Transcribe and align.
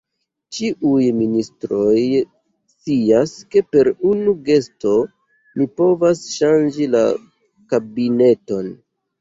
Ĉiuj 0.59 1.03
ministroj 1.17 1.99
scias, 2.71 3.35
ke 3.55 3.63
per 3.75 3.91
unu 4.13 4.35
gesto 4.49 4.95
mi 5.61 5.69
povas 5.83 6.25
ŝanĝi 6.39 6.89
la 6.97 7.07
kabineton. 7.75 8.77